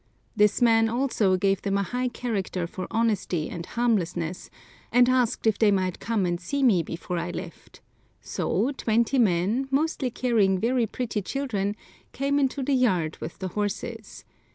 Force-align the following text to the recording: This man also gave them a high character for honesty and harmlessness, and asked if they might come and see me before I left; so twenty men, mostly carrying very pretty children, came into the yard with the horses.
This 0.35 0.63
man 0.63 0.89
also 0.89 1.37
gave 1.37 1.61
them 1.61 1.77
a 1.77 1.83
high 1.83 2.07
character 2.07 2.65
for 2.65 2.87
honesty 2.89 3.51
and 3.51 3.63
harmlessness, 3.63 4.49
and 4.91 5.07
asked 5.07 5.45
if 5.45 5.59
they 5.59 5.69
might 5.69 5.99
come 5.99 6.25
and 6.25 6.41
see 6.41 6.63
me 6.63 6.81
before 6.81 7.19
I 7.19 7.29
left; 7.29 7.81
so 8.19 8.71
twenty 8.71 9.19
men, 9.19 9.67
mostly 9.69 10.09
carrying 10.09 10.57
very 10.57 10.87
pretty 10.87 11.21
children, 11.21 11.75
came 12.13 12.39
into 12.39 12.63
the 12.63 12.73
yard 12.73 13.17
with 13.21 13.37
the 13.37 13.49
horses. 13.49 14.25